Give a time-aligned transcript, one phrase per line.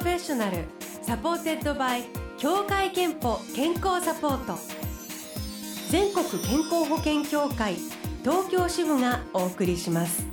[0.00, 0.64] Professional
[1.02, 2.04] supported by
[2.38, 4.58] 協会けんぽ健康サポート。
[5.90, 7.74] 全国健康保険協会
[8.22, 10.24] 東京支部がお送りします。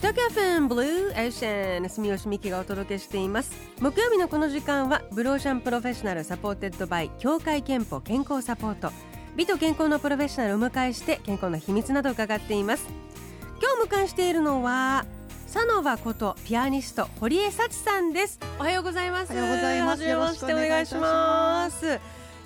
[0.00, 3.52] 東京 FM Blue Ocean 住吉美希がお届けしています。
[3.80, 8.90] 木曜日のこの時間は Blue Ocean Professional supported by 協会けんぽ健康サポート。
[9.36, 12.88] 美と健康のプロフェッショナルをお迎えして健康の秘密などを伺っています。
[13.62, 15.06] 今日迎えしているのは
[15.50, 18.38] サノバことピアニスト堀江幸さんです。
[18.60, 19.32] おはようございます。
[19.32, 19.90] おはようございます。
[19.90, 22.00] はじめましてお願いします。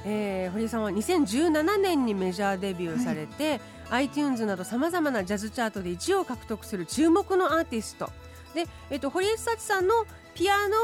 [0.06, 8.10] えー、堀江さんは2017年にメジャーデビューされて、はい、iTunes などさまざまなジャズチャートで1位を獲得する注目のアーティスト。
[8.54, 10.74] で、えーと、堀江幸さんのピアノ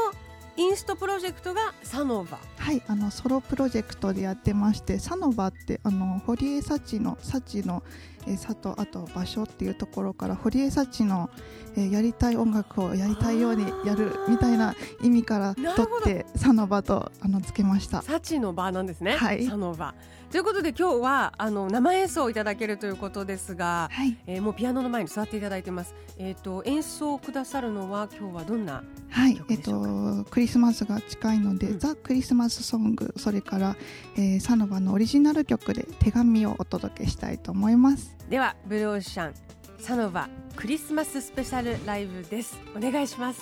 [0.57, 7.81] インストプロジェクトがサノバはいあのソロプロジェクトでやってましてサノバってあの堀江幸の幸の
[8.27, 11.29] えー、とあと場所っていうところから堀江幸の、
[11.75, 18.01] えー、やりたい音楽をやりたいようにやるみたいな意味から取ってサノバとあのつけました。
[18.01, 19.93] 幸の場なんですね、はい、サノバ。
[20.31, 25.93] ということで今日はあの生演奏をいただけるということですが、はい、えー、もうピアノの前に座っていただいてます。
[26.17, 29.41] えっ、ー、と演奏をくださるのは今日はどんなはい。
[29.49, 33.75] えっ、ー、とクリスマスが近いので、うん、ザクリスマスソングそれから、
[34.15, 38.10] えー、サノバのオリジナル曲で手紙をお届けしたいと思います。
[38.31, 39.33] ではブルーオーシャン
[39.77, 42.57] サノバクリスマススペシャルライブです。
[42.73, 43.41] お願いします。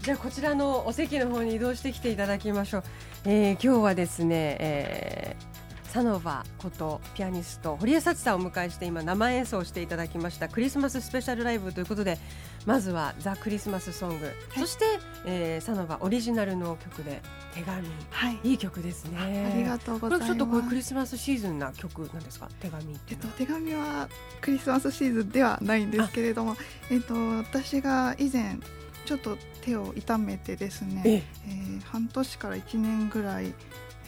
[0.00, 2.84] じゃあこちらのお席の方に移動してきていただきましょう。
[3.24, 5.47] えー、今日はですね、えー、
[5.88, 10.48] サノバことピアニスト堀江幸さんをお迎えして今生演奏していただきました。
[10.48, 12.18] クリスマススペシャルライブということで
[12.66, 14.84] まずはザ・クリスマスソング、はい、そして、
[15.24, 17.22] えー、サノバオリジナルの曲で
[17.54, 19.50] 手紙、はい、いい曲ですね。
[19.52, 20.28] ありがとうございます。
[20.28, 22.48] ちょっとこれクリスマスシーズンな曲なんですか？
[22.60, 24.08] 手紙えっと手紙は
[24.42, 26.56] クリスマスシーズンではないんですけれども
[26.90, 28.58] えっと私が以前
[29.06, 31.22] ちょっと手を痛めてですね、ええ。
[31.48, 33.54] ー、半年から1年ぐらい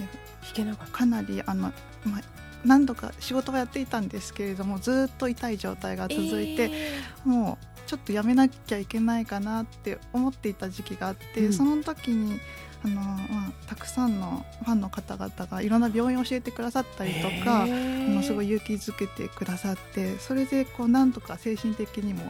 [0.00, 1.72] 弾けなかかなりあの、
[2.05, 2.22] まあ、
[2.65, 12.39] 何度か仕事はやっていたんですけれどもずっと痛い状態が続いて、えー、もうちょっとやめなきゃいけないかなって思っていた時期があって、うん、その時に
[12.84, 13.16] あの、ま
[13.49, 22.22] あ、たくさんのファンの方々がいろんな病院を教えてくださったりとか、えー、あのすごい勇気づけてくださってそれでこうなんとか精神的にも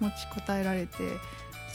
[0.00, 0.96] 持ちこたえられて。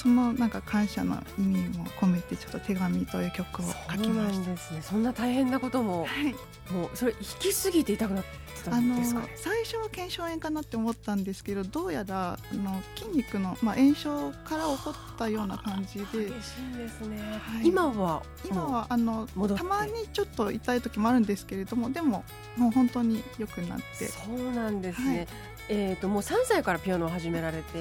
[0.02, 4.52] そのなんか感謝の意味も込めてちょっと手紙という曲を書きました。
[4.52, 4.82] ですね。
[4.82, 6.34] そんな大変なことも、はい、
[6.74, 8.30] もうそれ引きすぎて痛くなって
[8.64, 16.06] たんですか、ね、最初は腱鞘炎かなって思ったんですけどどうやらあの筋肉の、まあ、炎症から起こったような感じで。
[16.06, 22.24] 激しいですね、はい、今は今はあのたまにちょっと痛い時もあるんですけれどもでも
[22.58, 24.08] もう本当に良くなって。
[24.08, 25.28] そうなんですね、はい。
[25.70, 27.80] えーと、もう3歳からピアノを始められて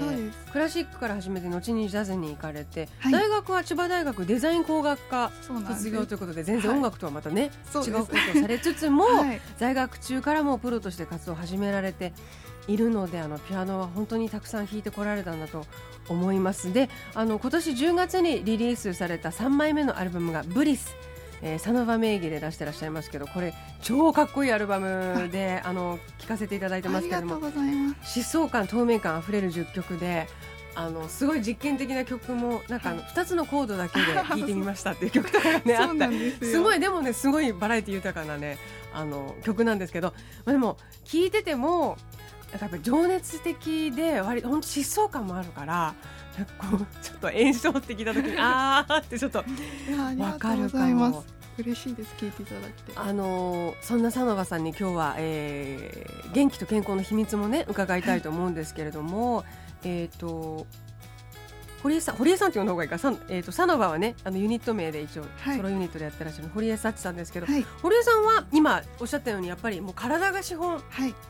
[0.53, 5.31] クラシックから始めて後にジャズに行かれて、はい、大学は千葉大学デザイン工学科
[5.69, 12.13] 卒業ということで全然音楽とはまたね、はい、違うことをされつつも、 はい、在学中からもプロとして活動を始められて
[12.69, 15.67] いるのであのピアノは本当にたくさん弾いてこられたんだと
[16.09, 16.73] 思います。
[16.73, 20.95] であの今年10月にリリースされた3枚目のアルバムが「ブリス」
[21.43, 30.29] えー、サノバ名義で出してらっしゃいますけどこれ超かっこいいアルバムであの聴かせていただいてますけれども疾走感透明感あふれる10曲で
[30.75, 36.11] あのすごい実験的な曲もなんかあの2つのコードだけで 弾いてみましたっていう曲とかがねあった。
[36.45, 38.59] すごいでもねすごいバラエティ豊かなね
[38.93, 40.15] あの曲なんですけど、
[40.45, 41.97] まあ、でも聴いてても
[42.53, 45.95] やっぱ情熱的で割本当疾走感もあるから
[46.59, 49.39] こうちょっと炎症って聞いた時に ああってちょっと
[50.19, 51.25] わかるかも。
[51.59, 52.93] 嬉しいです聞いていただいて。
[52.97, 59.47] あのそんな佐野さんに今日は、えー、元気と健康の秘密もね伺いたいと思うんですけれども、はい、
[59.85, 60.67] えっ、ー、と
[61.83, 62.99] 堀江さん堀江さんって呼んだ方がいいか。
[62.99, 70.83] さ、えーと、サノバはねあのユニット名で一応、はい、ソロユニットでやってらっしゃる堀江幸さんですけど、はい、堀江さんは今おっしゃったようにやっぱりもう体が資本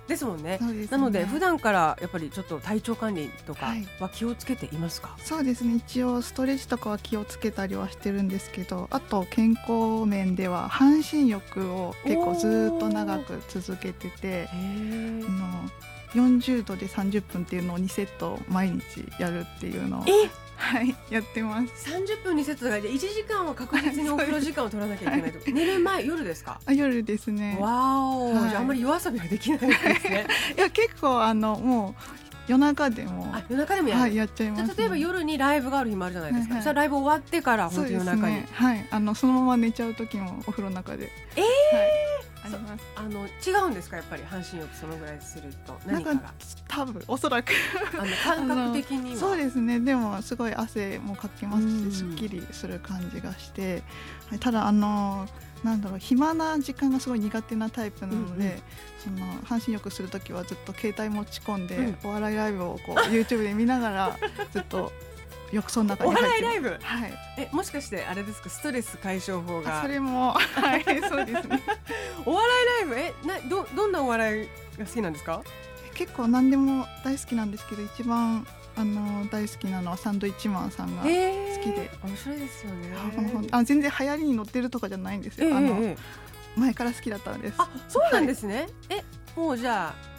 [0.08, 0.58] ですもんね。
[0.61, 5.76] はい、なので普段からやっぱりちょっと体調管理とかは気をつけていますか、そうですね。
[5.76, 15.70] 一応ストレッチとかは気をつけたりはしてるんですけどあと健康面では半身浴を結構ずっと長く続けててあの
[16.15, 20.05] 40度で30分っていうのを2セット毎日やるっていうのを
[20.57, 21.91] はいやってます。
[21.91, 26.61] 30分2セットだから1時間は確実にお風呂時間を取らなきゃいけないと寝る前夜ですか？
[26.67, 27.57] あ夜ですね。
[27.59, 30.27] わお、はい、あんまり夜遊びはできないですね。
[30.57, 32.03] いや結構あのもう
[32.47, 33.33] 夜中でも。
[33.49, 38.87] 夜中でもやる、はい、やっちゃいます、ね、例えば夜にライブがある日もあるじゃないですか、はいはい、ライブ終わってから本当夜中に、ね、はい。
[38.91, 41.11] あのそのまま寝ちゃう時もお風呂の中で。
[41.37, 41.77] ええー！
[41.79, 42.10] はい
[42.45, 42.85] あります。
[42.97, 43.97] あの違うんですか？
[43.97, 45.79] やっぱり半身浴そのぐらいすると。
[45.87, 46.33] 何かが
[46.69, 47.53] 多分おそらく。
[47.99, 49.81] あの感覚的にそうですね。
[49.81, 53.83] でもすごい汗もかきますしすっきりする感じがして、
[54.29, 55.29] はい、ただあの
[55.63, 58.45] なんだろう暇な時間がすごい苦手なタイプなので、
[59.07, 64.17] うんうん、その半身浴する時はずっと携帯持ち込んで、うん、お笑いライブをこう YouTube で見ながら
[64.53, 64.91] ずっと
[65.52, 66.69] 浴槽の中にお笑いライブ？
[66.82, 67.12] はい。
[67.38, 68.50] えもしかしてあれですか？
[68.50, 69.82] ストレス解消法が。
[69.82, 71.62] それも はいそうですね。
[72.25, 72.49] お笑
[72.85, 73.25] いライブ？
[73.25, 74.49] えなどどんなお笑い
[74.79, 75.43] が好きなんですか？
[75.94, 83.49] 結構何でも大好きなんですけど一番あの大好きなのはサンドイッチマンさんが好きで、面白いですよね。
[83.50, 85.96] あ全然流行りに乗ってるとかじゃないんですよ、あの
[86.56, 87.55] 前から好きだったんです。
[87.58, 89.05] あそうなんですね、はい、え
[89.37, 90.10] もうじゃあ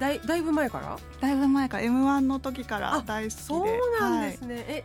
[0.00, 0.98] だいだいぶ前から？
[1.20, 3.40] だいぶ前から m 1の時から大好きで。
[3.42, 4.84] そうなんですね、はい、え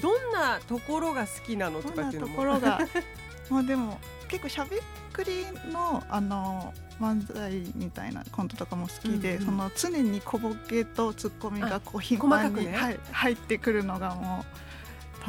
[0.00, 2.34] どんなところが好きなのとかっていうのも。
[2.34, 2.78] ところが？
[3.50, 3.98] まあでも
[4.28, 4.80] 結構しゃべ
[5.12, 14.67] くりのあの漫才みたいなコントとかも好きで、うんうん、その常に小ボケとツッコミがこう頻繁に、ね、はい、入ってくるのがもう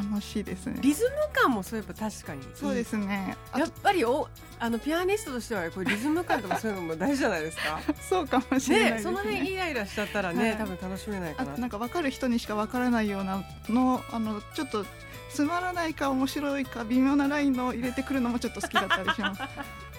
[0.04, 0.78] 楽しいですね。
[0.82, 3.36] リズム感もそういえば確かにそうですね。
[3.56, 4.28] やっぱりお
[4.60, 7.80] あのピアニストとしてはこれリズム感とかそういうのも大事じゃないですか？
[8.02, 11.58] そうかもしれないね、ね、その辺イライラしちゃったらね、はい、多分楽しめないかな。
[11.58, 14.86] なんか分かる人にしか分からないようなのあのちょっと
[15.34, 19.42] つまらないか面白いか微妙なラインの入れてくるのもちょっと好きだったりします。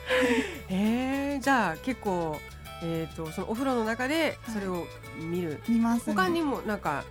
[0.68, 2.40] えー、じゃあ結構
[2.82, 4.86] えーと、そのお風呂の中でそれを
[5.18, 7.04] 見る、はい、見ます、ね、他にもなんか、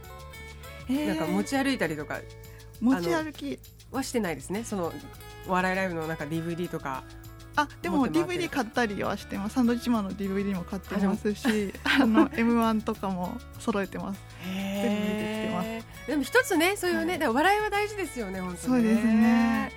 [0.90, 2.20] えー、なんか持ち歩いたりとか
[2.82, 3.60] 持ち歩き。
[3.92, 4.64] はしてないですね。
[4.64, 4.94] その
[5.48, 7.04] お笑いライブのなんか DVD とか。
[7.56, 9.56] あでも DVD 買ったりはしてます。
[9.56, 14.22] サンドイッチマンの DVD も買ってますし あの M1 とかも揃えてます。
[14.46, 16.08] 全部見てきてます。
[16.08, 19.74] でも一つねそういうね、はい、笑いは大事ですよね本当に、そうですね。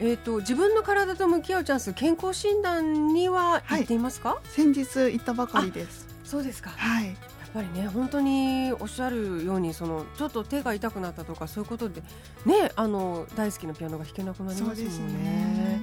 [0.00, 6.08] えーと、自分の体と向き合うチャンス健康診断には行っていますか、はい、先日行ったばかりです。
[6.24, 6.70] そうですか。
[6.70, 7.16] はい
[7.54, 12.02] ぱりね本当におっしゃるようにそのちょっと手が痛くなったとかそういうことで
[12.44, 15.22] ねあの大好きなピアノが弾けなくなりますもんね。
[15.22, 15.82] ね。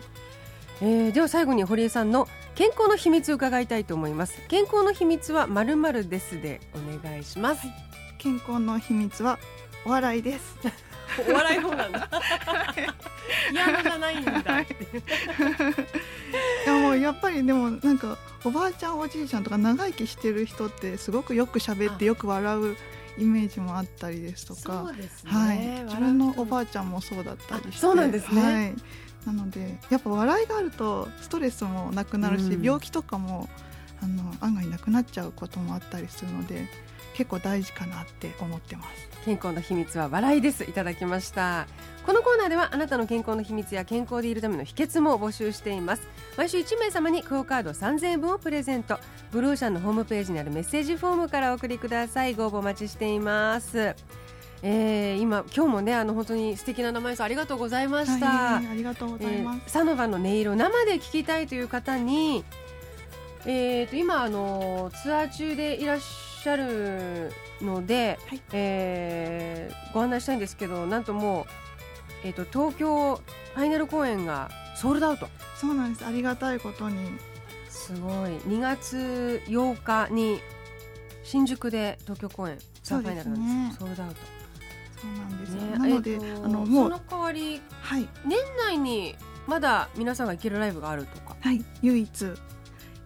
[0.81, 4.41] えー、では最後に堀江さんの健康の秘密を伺いたいと思います。
[4.50, 7.75] 健康の秘密はまるまるですでお願いします、はい、
[8.17, 9.39] 健康の秘密は
[9.85, 10.57] お笑いです。
[11.29, 12.09] お笑い方なんだ。
[13.51, 14.65] 嫌じゃないんだいや
[16.95, 22.75] やっぱりでもなんかおばあちゃんおじいちゃんとか長生きしてる人ってすごくよく喋ってよく笑う
[23.17, 27.77] イメージもあったりですとか、ね、はい、自分のおばあちゃんもそうだったりして。
[27.77, 28.75] そうなんですね、はい、
[29.25, 33.49] なのでやっぱ笑いがあるとストレスもなくなるし、うん、病気とかも
[34.01, 36.67] あの案外なくなっちゃうこともあったりするので
[37.13, 39.11] 結構大事かなって思ってます。
[39.25, 40.63] 健康の秘密は笑いです。
[40.63, 41.67] いただきました。
[42.05, 46.07] このコーナーではあなたの健康の秘密や健康でいるための秘訣も募集しています。
[46.37, 48.97] 毎週1名様にクオカード3000円分をプレゼント。
[49.31, 52.33] ブルーシャンのホームページにあるメッセージフォームからお送りください。
[52.33, 53.95] ご応募お待ちしています。
[54.63, 62.43] えー、今今日もねあの本当に素敵な名前さんありがとうございました、ありがとうございます、えー、サノバの音色生で聞きたいという方に
[63.45, 67.31] えーと、今あのツアー中でいらっしゃる
[67.62, 71.48] ので、はい、えー、ご案内したいんですけどなんとも
[72.24, 75.27] う、えーと、東京ファイナル公演がソールドアウト。
[75.55, 76.05] そうなんです。
[76.05, 76.98] ありがたいことに。
[77.69, 78.31] すごい。
[78.48, 80.39] 2月8日に
[81.24, 84.21] 新宿で東京公演ツアーファイナルなんです、ね、ソールドアウト。
[85.01, 85.55] そうなんです。
[85.55, 89.15] ね、なので、えー、あのもうその代わり、はい、年内に
[89.48, 91.36] まだ皆さんが行けるライブがあるとか。
[91.39, 91.63] はい。
[91.81, 92.25] 唯一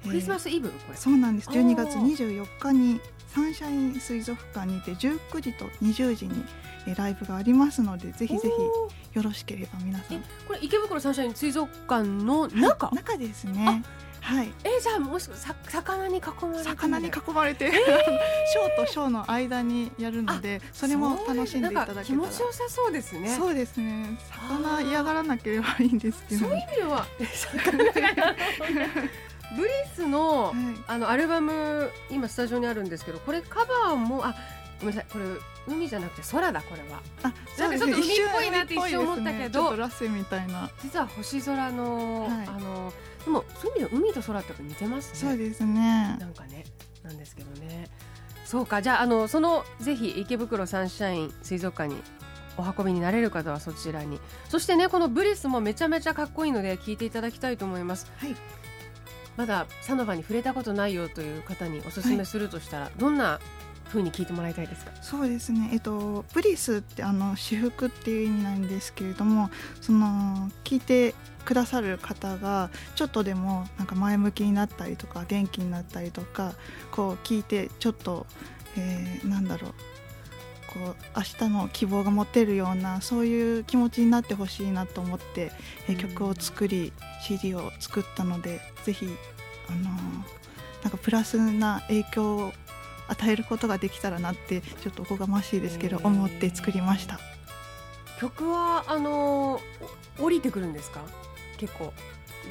[0.10, 0.98] クリスマスイブ、これ。
[0.98, 1.50] そうなんです。
[1.50, 6.46] 12月24日にサンシャイン水族館にて19時と20時に
[6.96, 8.50] ライブがありますのでぜひぜ
[9.12, 10.24] ひよろしければ皆さん。
[10.48, 13.18] これ池袋サンシャイン水族館の中、はい、中？
[13.18, 13.84] ですね。
[14.22, 16.64] はい、えー、じゃあもしさ魚に囲まれて。
[16.64, 22.06] 魚に囲まれて、えー、 ショーとショーの間にやるのでそれも楽しんでいただけたら。
[22.06, 23.36] 気持ちよさそうですね。
[23.38, 24.18] そうですね。
[24.32, 26.48] 魚嫌がらなければいいんですけど。
[26.48, 28.36] そういう意味では魚
[29.58, 30.54] ブリスの,、
[30.88, 34.36] あのアルバム今スタジオにあるんですけどこれカバーもあ
[34.80, 35.26] ごめんなさいこれ
[35.68, 37.02] 海じゃなくて空だこれは。
[37.24, 40.70] あなんかちょっと海っぽいなって一瞬思ったけど、ね、ラッセみたいな。
[40.84, 45.30] 実は星空の、はい、あのでもそういう意味では海と空って似てますね。
[45.32, 46.18] そうですね。
[46.20, 46.66] なんかね
[47.04, 47.90] なんですけどね。
[48.46, 52.00] そうかじゃああのそのぜひ池袋サンシャイン水族館に
[52.58, 54.20] お運びになれる方はそちらに。
[54.50, 58.36] そしてねこのブリスもめちゃめちゃかっこいいので聞いていただきたいと思います、はい、
[59.38, 63.40] まだサノバに触れたことないよという方におすすめするとしたら、はい、どんな
[63.90, 64.92] ふうに聞いてもらいたいですか？
[65.02, 69.50] そうですね、えっと、ブリスってあの私服っていう意味なんですけれども
[69.80, 71.14] その聞いて
[71.46, 76.56] くださる方がちょっとでもなんか前向きになったりとか元気になったりとか
[76.92, 78.26] こう聞いてちょっと、
[78.78, 79.74] えー、なんだろう
[80.76, 85.52] こう明日の希望が持てるようなそういう気持ちになってほしいなと思って、
[85.88, 86.92] えー、曲を作り
[87.24, 89.08] CD を作ったのでぜひ
[89.70, 89.84] あのー、
[90.84, 92.54] なんかプラスな影響を
[93.08, 97.20] 与えることができたらなってちょっとおこがましいですけど思って作りました。
[98.20, 99.60] 曲はあの
[100.20, 101.02] 降りてくるんですか？
[101.58, 101.94] 結構。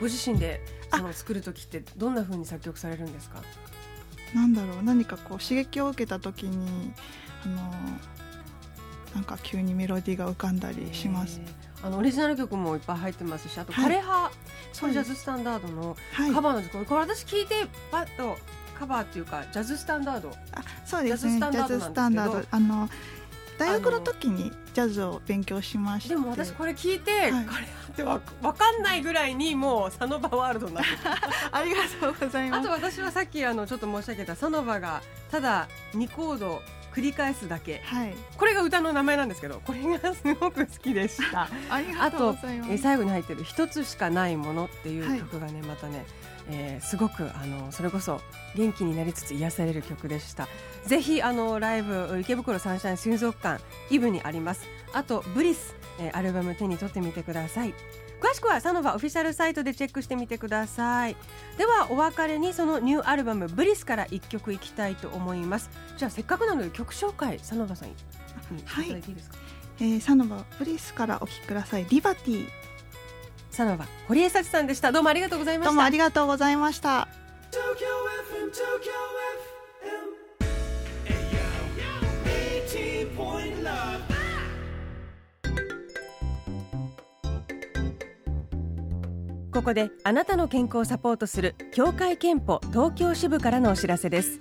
[0.00, 0.98] ご自身であ。
[0.98, 3.42] の作る時ってどんな風に作曲されるんですか？
[4.34, 4.82] なんだろう。
[4.82, 6.92] 何かこう刺激を受けた時に
[7.44, 7.72] あの
[9.14, 11.40] なんか急にメロディーが浮かんだりします。
[11.82, 15.96] あのオリジナル曲もいっぱい入ってますしあと枯葉、はい、これジャズスタンダードの
[16.32, 18.38] カバーの曲、はい、これ私聞いてパッと
[18.78, 20.30] カバーっていうかジャズスタンダード。
[20.52, 21.38] あそうですね。
[21.38, 22.88] ジャズスタンダードあの
[23.58, 27.62] 大学の時にジャズを勉強しましてでも私これ聞いて、はい、これ
[27.94, 30.90] ってわ分かんないぐらいにもうサノバワールドになって
[31.52, 32.60] ありがとうございます。
[32.60, 36.62] あと私はさっきあのちょっと申し上げたサノバがただ2コード
[36.94, 41.48] 繰り返すだけ、はい、これが歌の名前なんですけどこれがすごく好きでした。
[42.00, 42.36] あと
[42.70, 46.04] え最後に入ってる「一つしかないもの」っていう曲がね、はい、またね、
[46.48, 48.20] えー、すごくあのそれこそ
[48.54, 50.48] 元気になりつつ癒される曲でした。
[50.86, 54.68] ぜひあのライブ池袋サンシャイン水族館イブにあります。
[54.92, 57.74] あとブリス、えー、アルバム手に取ってみてください
[58.20, 61.16] 詳しくはサノバオフィシャルサイトでチェックしてみてください。
[61.58, 65.70] ではお別れにそのニューアルバムブリスから一曲いきたいと思います。
[65.96, 67.94] じゃあせっかくなので曲紹介サノバさんに
[68.64, 69.36] はいいいですか、
[69.80, 71.86] えー、サノバブリスからお聴きください。
[71.88, 72.48] リバティ。
[73.50, 74.90] サノバ堀江幸さんでした。
[74.90, 75.70] どうもありがとうございました。
[75.70, 77.06] どうもありがとうございました
[89.64, 94.40] こであなたの健康をサポートする協会憲法東京支部からのお知らせです。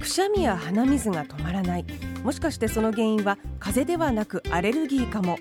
[0.00, 1.84] くしゃみや鼻水が止まらない。
[2.24, 5.38] もしかしてその原因は風邪ではなくアレルギーかも。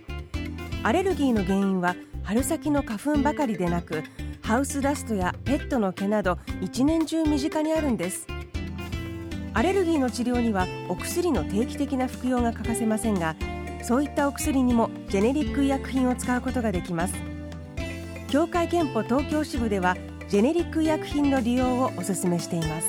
[0.83, 4.03] アレルギーの原因は春先の花粉ばかりでなく
[4.41, 8.27] ハウスダストやペットの毛など一年中身近にあるんです。
[9.53, 13.37] アレルギーの治療にはお薬の定期的な服用が欠かせませんが
[13.81, 17.34] そういったお薬にもジェネリック医薬品を使うことができます。
[18.35, 19.95] 協会けんぽ東京支部では
[20.27, 22.87] ジェネリック医薬品の利用をお勧めしています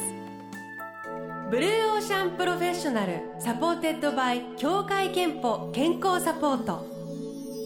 [1.52, 6.84] Blue Ocean Professional supported by 協会けんぽ健康サポート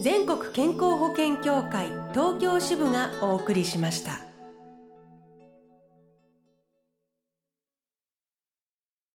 [0.03, 4.30] 全国健康保険協会東京支部がお送りしました。